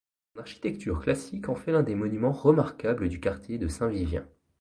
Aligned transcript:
Son 0.33 0.39
architecture 0.39 0.99
classique 0.99 1.47
en 1.47 1.53
fait 1.53 1.71
l'un 1.71 1.83
des 1.83 1.93
monuments 1.93 2.31
remarquables 2.31 3.07
du 3.07 3.19
quartier 3.19 3.59
de 3.59 3.67
Saint-Vivien. 3.67 4.27